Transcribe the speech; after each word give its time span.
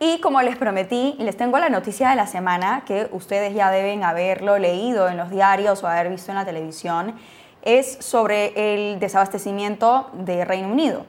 Y 0.00 0.20
como 0.20 0.40
les 0.42 0.56
prometí, 0.56 1.16
les 1.18 1.36
tengo 1.36 1.58
la 1.58 1.68
noticia 1.68 2.10
de 2.10 2.16
la 2.16 2.28
semana 2.28 2.84
que 2.86 3.08
ustedes 3.10 3.52
ya 3.52 3.70
deben 3.72 4.04
haberlo 4.04 4.56
leído 4.58 5.08
en 5.08 5.16
los 5.16 5.28
diarios 5.28 5.82
o 5.82 5.88
haber 5.88 6.08
visto 6.08 6.30
en 6.30 6.36
la 6.36 6.44
televisión. 6.44 7.16
Es 7.62 7.98
sobre 8.00 8.52
el 8.54 9.00
desabastecimiento 9.00 10.08
de 10.12 10.44
Reino 10.44 10.68
Unido. 10.68 11.04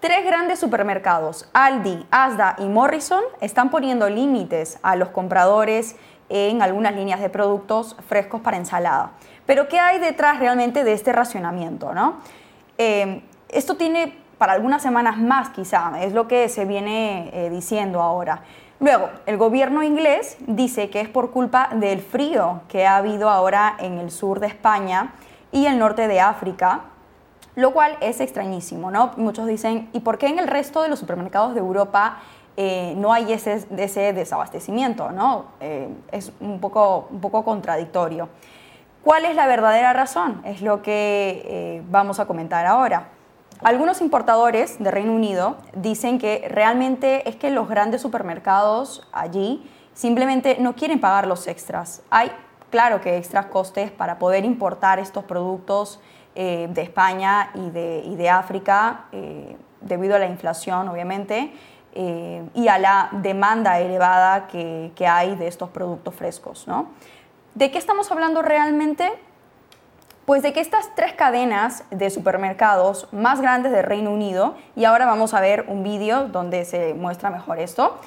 Tres 0.00 0.24
grandes 0.24 0.58
supermercados, 0.58 1.48
Aldi, 1.52 2.04
Asda 2.10 2.56
y 2.58 2.64
Morrison, 2.64 3.22
están 3.40 3.70
poniendo 3.70 4.10
límites 4.10 4.78
a 4.82 4.96
los 4.96 5.10
compradores 5.10 5.94
en 6.28 6.60
algunas 6.60 6.94
líneas 6.96 7.20
de 7.20 7.30
productos 7.30 7.96
frescos 8.08 8.40
para 8.40 8.56
ensalada. 8.56 9.12
Pero 9.46 9.68
¿qué 9.68 9.78
hay 9.78 10.00
detrás 10.00 10.40
realmente 10.40 10.82
de 10.82 10.92
este 10.92 11.12
racionamiento? 11.12 11.94
¿no? 11.94 12.18
Eh, 12.78 13.22
esto 13.48 13.76
tiene 13.76 14.23
para 14.38 14.52
algunas 14.52 14.82
semanas 14.82 15.18
más 15.18 15.50
quizá, 15.50 16.02
es 16.02 16.12
lo 16.12 16.28
que 16.28 16.48
se 16.48 16.64
viene 16.64 17.30
eh, 17.32 17.50
diciendo 17.50 18.02
ahora. 18.02 18.42
Luego, 18.80 19.08
el 19.26 19.36
gobierno 19.36 19.82
inglés 19.82 20.36
dice 20.46 20.90
que 20.90 21.00
es 21.00 21.08
por 21.08 21.30
culpa 21.30 21.70
del 21.72 22.00
frío 22.00 22.62
que 22.68 22.86
ha 22.86 22.96
habido 22.96 23.30
ahora 23.30 23.76
en 23.78 23.98
el 23.98 24.10
sur 24.10 24.40
de 24.40 24.48
España 24.48 25.12
y 25.52 25.66
el 25.66 25.78
norte 25.78 26.08
de 26.08 26.20
África, 26.20 26.80
lo 27.54 27.72
cual 27.72 27.96
es 28.00 28.20
extrañísimo, 28.20 28.90
¿no? 28.90 29.12
Muchos 29.16 29.46
dicen, 29.46 29.88
¿y 29.92 30.00
por 30.00 30.18
qué 30.18 30.26
en 30.26 30.40
el 30.40 30.48
resto 30.48 30.82
de 30.82 30.88
los 30.88 30.98
supermercados 30.98 31.54
de 31.54 31.60
Europa 31.60 32.18
eh, 32.56 32.94
no 32.96 33.12
hay 33.12 33.32
ese, 33.32 33.64
desabastecimiento, 34.12 35.12
¿no? 35.12 35.46
Eh, 35.60 35.88
es 36.10 36.32
un 36.40 36.60
poco, 36.60 37.08
un 37.10 37.20
poco 37.20 37.44
contradictorio. 37.44 38.28
¿Cuál 39.02 39.24
es 39.24 39.36
la 39.36 39.46
verdadera 39.46 39.92
razón? 39.92 40.42
Es 40.44 40.62
lo 40.62 40.82
que 40.82 41.82
vamos 41.90 42.20
a 42.20 42.26
comentar 42.26 42.64
ahora. 42.64 43.13
Algunos 43.64 44.02
importadores 44.02 44.78
de 44.78 44.90
Reino 44.90 45.14
Unido 45.14 45.56
dicen 45.74 46.18
que 46.18 46.46
realmente 46.50 47.26
es 47.26 47.36
que 47.36 47.48
los 47.48 47.66
grandes 47.66 48.02
supermercados 48.02 49.08
allí 49.10 49.66
simplemente 49.94 50.58
no 50.60 50.74
quieren 50.76 51.00
pagar 51.00 51.26
los 51.26 51.46
extras. 51.46 52.02
Hay, 52.10 52.30
claro 52.68 53.00
que 53.00 53.16
extras 53.16 53.46
costes 53.46 53.90
para 53.90 54.18
poder 54.18 54.44
importar 54.44 54.98
estos 54.98 55.24
productos 55.24 55.98
eh, 56.34 56.68
de 56.72 56.82
España 56.82 57.52
y 57.54 57.70
de, 57.70 58.28
África 58.28 59.06
eh, 59.12 59.56
debido 59.80 60.14
a 60.14 60.18
la 60.18 60.26
inflación, 60.26 60.86
obviamente, 60.90 61.50
eh, 61.94 62.46
y 62.54 62.68
a 62.68 62.76
la 62.76 63.08
demanda 63.12 63.80
elevada 63.80 64.46
que, 64.46 64.92
hay 65.08 65.36
de 65.36 65.46
estos 65.46 65.70
productos 65.70 66.14
frescos. 66.14 66.66
¿De 67.54 67.70
qué 67.70 67.78
estamos 67.78 68.12
hablando 68.12 68.42
realmente? 68.42 69.10
Pues 70.24 70.42
de 70.42 70.54
que 70.54 70.60
estas 70.60 70.94
tres 70.94 71.12
cadenas 71.12 71.84
de 71.90 72.08
supermercados 72.08 73.08
más 73.12 73.42
grandes 73.42 73.72
del 73.72 73.84
Reino 73.84 74.10
Unido, 74.10 74.54
y 74.74 74.86
ahora 74.86 75.04
vamos 75.04 75.34
a 75.34 75.40
ver 75.40 75.66
un 75.68 75.82
vídeo 75.82 76.28
donde 76.28 76.64
se 76.64 76.94
muestra 76.94 77.28
mejor 77.28 77.58
esto, 77.58 77.98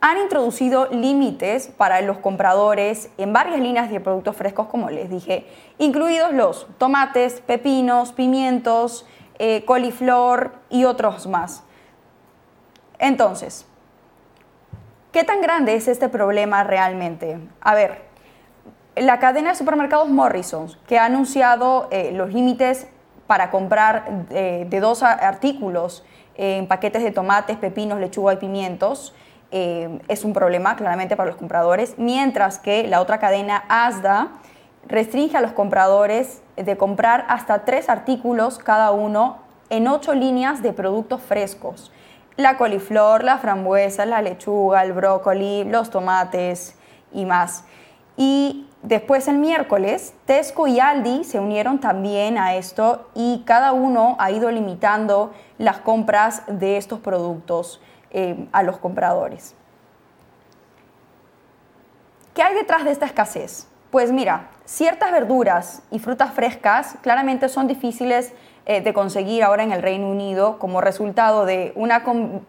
han 0.00 0.18
introducido 0.18 0.86
límites 0.86 1.68
para 1.68 2.00
los 2.00 2.18
compradores 2.18 3.10
en 3.18 3.32
varias 3.32 3.60
líneas 3.60 3.88
de 3.88 4.00
productos 4.00 4.34
frescos, 4.34 4.66
como 4.66 4.90
les 4.90 5.10
dije, 5.10 5.46
incluidos 5.78 6.32
los 6.32 6.66
tomates, 6.78 7.40
pepinos, 7.40 8.12
pimientos, 8.12 9.06
eh, 9.38 9.64
coliflor 9.64 10.52
y 10.70 10.86
otros 10.86 11.28
más. 11.28 11.62
Entonces, 12.98 13.64
¿qué 15.12 15.22
tan 15.22 15.40
grande 15.40 15.76
es 15.76 15.86
este 15.86 16.08
problema 16.08 16.64
realmente? 16.64 17.38
A 17.60 17.74
ver, 17.76 18.09
la 18.96 19.18
cadena 19.18 19.50
de 19.50 19.56
supermercados 19.56 20.08
Morrison, 20.08 20.68
que 20.86 20.98
ha 20.98 21.04
anunciado 21.04 21.88
eh, 21.90 22.12
los 22.12 22.32
límites 22.32 22.86
para 23.26 23.50
comprar 23.50 24.24
eh, 24.30 24.66
de 24.68 24.80
dos 24.80 25.02
artículos 25.02 26.04
en 26.34 26.66
paquetes 26.66 27.02
de 27.02 27.12
tomates, 27.12 27.56
pepinos, 27.56 28.00
lechuga 28.00 28.32
y 28.32 28.36
pimientos, 28.36 29.14
eh, 29.52 30.00
es 30.08 30.24
un 30.24 30.32
problema 30.32 30.76
claramente 30.76 31.16
para 31.16 31.28
los 31.28 31.38
compradores, 31.38 31.94
mientras 31.98 32.58
que 32.58 32.86
la 32.86 33.00
otra 33.00 33.18
cadena 33.18 33.64
ASDA 33.68 34.28
restringe 34.86 35.36
a 35.36 35.40
los 35.40 35.52
compradores 35.52 36.42
de 36.56 36.76
comprar 36.76 37.24
hasta 37.28 37.64
tres 37.64 37.88
artículos 37.88 38.58
cada 38.58 38.92
uno 38.92 39.38
en 39.70 39.88
ocho 39.88 40.14
líneas 40.14 40.62
de 40.62 40.72
productos 40.72 41.20
frescos. 41.20 41.92
La 42.36 42.56
coliflor, 42.56 43.22
la 43.22 43.38
frambuesa, 43.38 44.06
la 44.06 44.22
lechuga, 44.22 44.82
el 44.82 44.92
brócoli, 44.92 45.64
los 45.64 45.90
tomates 45.90 46.76
y 47.12 47.26
más. 47.26 47.64
Y 48.16 48.66
después 48.82 49.28
el 49.28 49.38
miércoles, 49.38 50.14
Tesco 50.26 50.66
y 50.66 50.80
Aldi 50.80 51.24
se 51.24 51.40
unieron 51.40 51.80
también 51.80 52.38
a 52.38 52.54
esto 52.54 53.08
y 53.14 53.42
cada 53.46 53.72
uno 53.72 54.16
ha 54.18 54.30
ido 54.30 54.50
limitando 54.50 55.32
las 55.58 55.78
compras 55.78 56.42
de 56.46 56.76
estos 56.76 57.00
productos 57.00 57.80
eh, 58.10 58.48
a 58.52 58.62
los 58.62 58.78
compradores. 58.78 59.54
¿Qué 62.34 62.42
hay 62.42 62.54
detrás 62.54 62.84
de 62.84 62.92
esta 62.92 63.06
escasez? 63.06 63.66
Pues 63.90 64.12
mira, 64.12 64.50
ciertas 64.64 65.10
verduras 65.10 65.82
y 65.90 65.98
frutas 65.98 66.32
frescas 66.32 66.96
claramente 67.02 67.48
son 67.48 67.66
difíciles 67.66 68.32
eh, 68.66 68.82
de 68.82 68.92
conseguir 68.92 69.42
ahora 69.42 69.62
en 69.62 69.72
el 69.72 69.80
Reino 69.80 70.06
Unido 70.06 70.58
como 70.58 70.82
resultado 70.82 71.46
de 71.46 71.72
una 71.76 72.04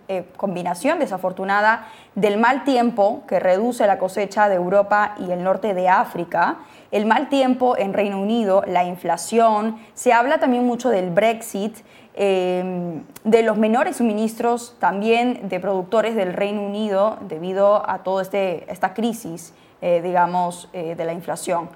eh, 0.10 0.26
combinación 0.36 1.00
desafortunada 1.00 1.88
del 2.16 2.38
mal 2.38 2.66
tiempo 2.66 3.24
que 3.28 3.40
reduce 3.40 3.88
la 3.88 3.98
cosecha 3.98 4.50
de 4.50 4.56
Europa 4.56 5.16
y 5.20 5.32
el 5.32 5.42
norte 5.42 5.74
de 5.74 5.88
África, 5.88 6.58
el 6.92 7.06
mal 7.06 7.30
tiempo 7.30 7.78
en 7.78 7.94
Reino 7.94 8.22
Unido, 8.22 8.62
la 8.68 8.84
inflación, 8.84 9.80
se 9.94 10.12
habla 10.12 10.38
también 10.38 10.66
mucho 10.66 10.90
del 10.90 11.12
Brexit, 11.12 11.78
eh, 12.14 13.02
de 13.24 13.42
los 13.44 13.58
menores 13.58 13.96
suministros 13.96 14.76
también 14.80 15.48
de 15.48 15.62
productores 15.62 16.14
del 16.16 16.34
Reino 16.34 16.62
Unido 16.62 17.20
debido 17.22 17.90
a 17.90 18.00
toda 18.00 18.22
este, 18.22 18.70
esta 18.70 18.94
crisis, 18.94 19.54
digamos, 19.82 20.70
de 20.74 21.06
la 21.06 21.14
inflación 21.14 21.70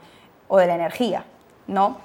o 0.47 0.57
de 0.57 0.67
la 0.67 0.75
energía, 0.75 1.25
¿no? 1.65 1.97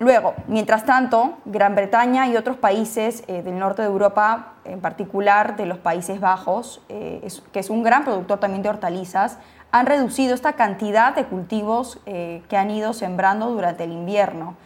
Luego, 0.00 0.34
mientras 0.48 0.84
tanto, 0.84 1.38
Gran 1.44 1.76
Bretaña 1.76 2.26
y 2.26 2.36
otros 2.36 2.56
países 2.56 3.22
eh, 3.28 3.42
del 3.42 3.58
norte 3.58 3.82
de 3.82 3.88
Europa, 3.88 4.54
en 4.64 4.80
particular 4.80 5.56
de 5.56 5.66
los 5.66 5.78
Países 5.78 6.18
Bajos, 6.18 6.82
eh, 6.88 7.26
que 7.52 7.60
es 7.60 7.70
un 7.70 7.84
gran 7.84 8.04
productor 8.04 8.40
también 8.40 8.62
de 8.62 8.70
hortalizas, 8.70 9.38
han 9.70 9.86
reducido 9.86 10.34
esta 10.34 10.54
cantidad 10.54 11.14
de 11.14 11.24
cultivos 11.26 12.00
eh, 12.06 12.42
que 12.48 12.56
han 12.56 12.70
ido 12.70 12.92
sembrando 12.92 13.50
durante 13.50 13.84
el 13.84 13.92
invierno. 13.92 14.56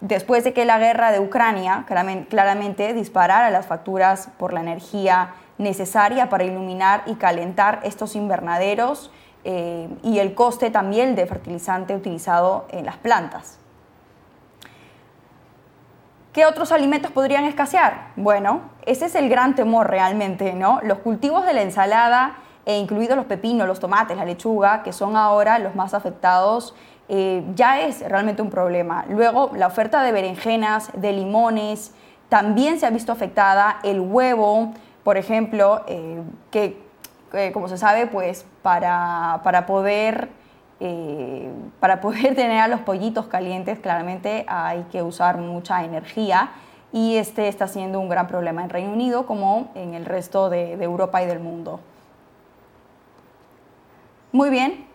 después 0.00 0.44
de 0.44 0.52
que 0.52 0.66
la 0.66 0.78
guerra 0.78 1.10
de 1.10 1.18
Ucrania 1.18 1.86
claramente 2.28 2.92
disparara 2.92 3.50
las 3.50 3.66
facturas 3.66 4.28
por 4.38 4.52
la 4.52 4.60
energía 4.60 5.34
necesaria 5.56 6.28
para 6.28 6.44
iluminar 6.44 7.02
y 7.06 7.14
calentar 7.14 7.80
estos 7.82 8.14
invernaderos 8.14 9.10
y 9.44 10.18
el 10.18 10.34
coste 10.34 10.70
también 10.70 11.14
de 11.14 11.26
fertilizante 11.26 11.96
utilizado 11.96 12.66
en 12.70 12.84
las 12.84 12.98
plantas. 12.98 13.58
¿Qué 16.32 16.44
otros 16.44 16.72
alimentos 16.72 17.10
podrían 17.10 17.44
escasear? 17.44 18.08
Bueno, 18.16 18.60
ese 18.84 19.06
es 19.06 19.14
el 19.14 19.28
gran 19.28 19.54
temor 19.54 19.88
realmente, 19.88 20.52
¿no? 20.52 20.78
Los 20.82 20.98
cultivos 20.98 21.46
de 21.46 21.54
la 21.54 21.62
ensalada, 21.62 22.36
e 22.66 22.76
incluidos 22.76 23.16
los 23.16 23.24
pepinos, 23.24 23.66
los 23.66 23.80
tomates, 23.80 24.14
la 24.14 24.26
lechuga, 24.26 24.82
que 24.82 24.92
son 24.92 25.16
ahora 25.16 25.58
los 25.58 25.74
más 25.74 25.94
afectados, 25.94 26.74
eh, 27.08 27.42
ya 27.54 27.80
es 27.80 28.06
realmente 28.06 28.42
un 28.42 28.50
problema. 28.50 29.06
Luego, 29.08 29.52
la 29.54 29.68
oferta 29.68 30.02
de 30.02 30.12
berenjenas, 30.12 30.90
de 30.92 31.14
limones, 31.14 31.94
también 32.28 32.78
se 32.78 32.84
ha 32.84 32.90
visto 32.90 33.10
afectada. 33.10 33.78
El 33.82 34.00
huevo, 34.00 34.74
por 35.04 35.16
ejemplo, 35.16 35.82
eh, 35.88 36.22
que, 36.50 36.76
como 37.54 37.68
se 37.68 37.78
sabe, 37.78 38.06
pues 38.06 38.44
para, 38.60 39.40
para 39.42 39.64
poder 39.64 40.28
eh, 40.80 41.37
para 41.80 42.00
poder 42.00 42.34
tener 42.36 42.60
a 42.60 42.68
los 42.68 42.80
pollitos 42.80 43.26
calientes, 43.26 43.78
claramente 43.78 44.44
hay 44.48 44.84
que 44.90 45.02
usar 45.02 45.38
mucha 45.38 45.84
energía 45.84 46.50
y 46.92 47.16
este 47.16 47.48
está 47.48 47.68
siendo 47.68 48.00
un 48.00 48.08
gran 48.08 48.26
problema 48.26 48.62
en 48.62 48.70
Reino 48.70 48.92
Unido 48.92 49.26
como 49.26 49.70
en 49.74 49.94
el 49.94 50.04
resto 50.04 50.48
de, 50.48 50.72
Europa 50.72 51.22
y 51.22 51.26
del 51.26 51.40
mundo. 51.40 51.80
Muy 54.32 54.50
bien, 54.50 54.86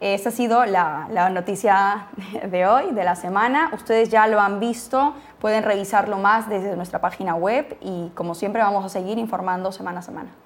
esta 0.00 0.28
ha 0.28 0.32
sido 0.32 0.64
la, 0.64 1.28
noticia 1.30 2.08
de 2.50 2.66
hoy, 2.66 2.92
de 2.92 3.04
la 3.04 3.14
semana. 3.14 3.70
Ustedes 3.72 4.08
ya 4.08 4.26
lo 4.26 4.40
han 4.40 4.60
visto, 4.60 5.14
pueden 5.40 5.64
revisarlo 5.64 6.18
más 6.18 6.48
desde 6.48 6.76
nuestra 6.76 7.00
página 7.00 7.34
web 7.34 7.76
y 7.80 8.10
como 8.14 8.34
siempre 8.34 8.62
vamos 8.62 8.84
a 8.84 8.88
seguir 8.88 9.18
informando 9.18 9.72
semana 9.72 10.00
a 10.00 10.02
semana. 10.02 10.43